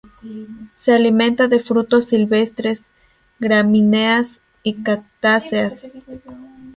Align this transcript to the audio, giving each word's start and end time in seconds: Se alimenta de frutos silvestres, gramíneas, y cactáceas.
Se 0.73 0.93
alimenta 0.95 1.47
de 1.47 1.59
frutos 1.59 2.05
silvestres, 2.05 2.85
gramíneas, 3.39 4.41
y 4.63 4.81
cactáceas. 4.81 5.91